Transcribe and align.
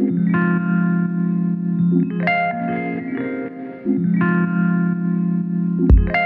Thank 0.00 0.30
you. 6.08 6.19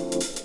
Thank 0.00 0.24
you. 0.34 0.39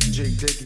jake 0.00 0.36
take 0.38 0.58
dick 0.58 0.65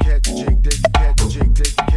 catch 0.03 0.23
jig, 0.23 0.61
dick, 0.61 0.79
catch 0.93 1.29
jig, 1.29 1.53
dick, 1.53 1.90